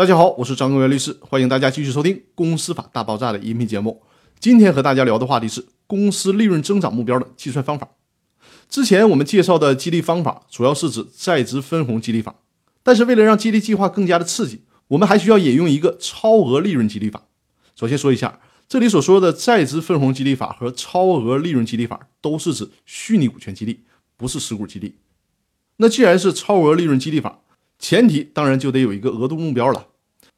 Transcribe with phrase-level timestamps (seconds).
[0.00, 4.00] 大家好，我是张根元律师，欢迎大家继续收听《公司法大爆炸》的音频节目。
[4.38, 7.86] 今天和大家聊的话题是公司利润增长目标的计算方法。
[8.70, 12.36] 之前我们介绍的激励方法主要是指在职分红激励法，
[12.82, 17.24] 但是为了让激励计划更加的刺激，我们还需要引用一个超额利润激励法。
[17.76, 23.80] 首先说一下，这里所说的在职分红激励法和超额利润激励法都是指虚拟股权激励，
[24.16, 24.94] 不是实股激励。
[25.76, 27.40] 那既然是超额利润激励法，
[27.80, 29.88] 前提当然就得有一个额度目标了。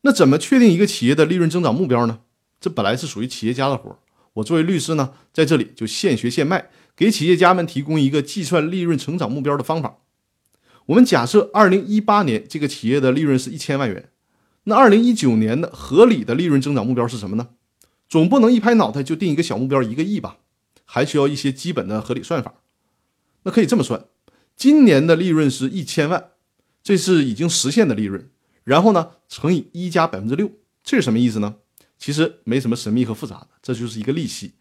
[0.00, 2.20] 那怎么确定一个企业的利润增长目标呢？
[2.58, 3.98] 这本来是属于企业家的活儿。
[4.34, 9.98] 我作为律师呢，在这里就现学现卖，给企业家们提供一个计算利润成长目标的方法。
[10.86, 14.10] 我们假设二零一八年这个企业的利润是一千万元，
[14.64, 17.48] 那二零一九年的合理的利润增长目标是什么呢？
[18.08, 20.38] 总不能一拍脑袋就定一个小目标一个亿吧？
[20.84, 22.54] 还需要一些基本的合理算法。
[23.42, 24.04] 那可以这么算：
[24.56, 26.30] 今年的利润是一千万，
[26.86, 28.30] 这是已经实现的利润。
[28.62, 30.48] 然后呢，乘以一加百分之六，
[30.84, 31.56] 这是什么意思呢？
[31.98, 34.52] 其实没什么神秘和复杂的，这就是一个利息。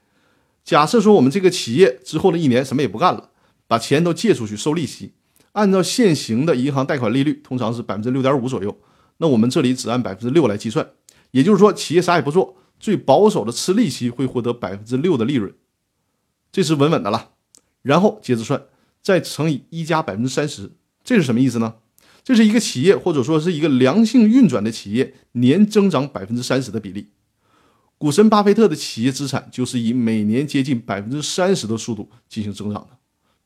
[0.63, 3.30] 假设说我们这个企业之后的一年什么也不干了，
[3.67, 5.13] 把钱都借出去收利息，
[5.52, 8.75] 按照现行的银行贷款利率，通常是百分之六点五左右。
[9.17, 10.89] 那我们这里只按百分之六来计算，
[11.30, 15.53] 也就是说，企业啥也不做，最保守的吃利息会获得百分之六的利润，
[16.52, 17.33] 这是稳稳的了。
[17.83, 18.63] 然后接着算，
[19.03, 20.72] 再乘以一加百分之三十，
[21.03, 21.75] 这是什么意思呢？
[22.26, 27.09] 这是一个企业或者说是一个良性运转的企业年增长百分之三十的比例。
[28.00, 32.98] 股神巴菲特的企业资产就是以每年接近百分之三十的速度进行增长的。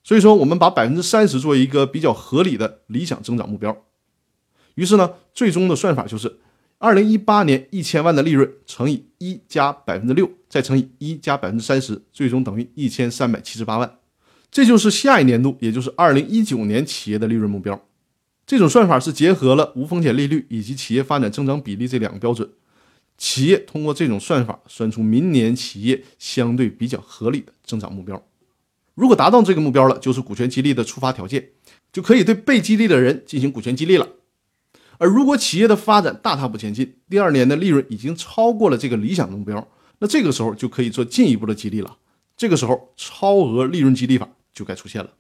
[0.02, 3.86] 所以说，我们把百分之三十作为一个比较合理的理想增长目标。
[4.76, 6.40] 于是呢，最终的算法就是
[6.78, 14.00] 二零一八年一千万的利润乘以一加百分之六，再乘以一加百分之三十，最终等于一千三百七十八万。
[14.50, 17.80] 这就是下一年度，也就是二零一九年企业的利润目标。
[18.50, 22.50] 这种算法是结合了无风险利率以及企业发展增长比例这两个标准，
[23.16, 28.20] 企业通过这种算法算出明年企业相对比较合理的增长目标。
[28.96, 31.50] 如果达到这个目标了，就是股权激励的触发条件，
[31.94, 34.08] 就可以对被激励的人进行股权激励了。
[34.98, 39.68] 而如果企业的发展大踏步前进，第二年的利润已经超过了这个理想的目标，
[40.00, 41.98] 那这个时候就可以做进一步的激励了。
[42.36, 45.12] 这个时候，超额利润激励法就该出现了。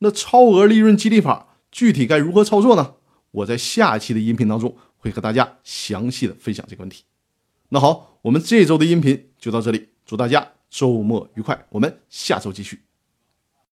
[0.00, 1.52] 那超额利润激励法。
[1.74, 2.94] 具体该如何操作呢？
[3.32, 7.02] 我在下一期的音频当中会和大家详细的分享这个问题。
[7.70, 12.84] 那好，我们这周的音频就到这里，祝大家周末愉快，我们下周继续。